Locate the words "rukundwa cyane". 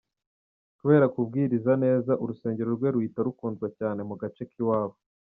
3.27-4.01